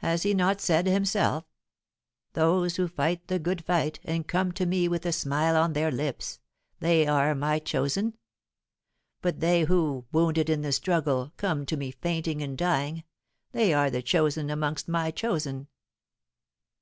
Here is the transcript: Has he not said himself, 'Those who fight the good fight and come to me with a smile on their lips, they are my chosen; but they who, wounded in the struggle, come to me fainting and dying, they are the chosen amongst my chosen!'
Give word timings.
Has 0.00 0.24
he 0.24 0.34
not 0.34 0.60
said 0.60 0.86
himself, 0.86 1.44
'Those 2.34 2.76
who 2.76 2.86
fight 2.86 3.26
the 3.28 3.38
good 3.38 3.64
fight 3.64 3.98
and 4.04 4.28
come 4.28 4.52
to 4.52 4.66
me 4.66 4.88
with 4.88 5.06
a 5.06 5.10
smile 5.12 5.56
on 5.56 5.72
their 5.72 5.90
lips, 5.90 6.38
they 6.80 7.06
are 7.06 7.34
my 7.34 7.60
chosen; 7.60 8.18
but 9.22 9.40
they 9.40 9.62
who, 9.64 10.04
wounded 10.12 10.50
in 10.50 10.60
the 10.60 10.70
struggle, 10.72 11.32
come 11.38 11.64
to 11.64 11.78
me 11.78 11.92
fainting 11.92 12.42
and 12.42 12.58
dying, 12.58 13.04
they 13.52 13.72
are 13.72 13.88
the 13.88 14.02
chosen 14.02 14.50
amongst 14.50 14.86
my 14.86 15.10
chosen!' 15.10 15.68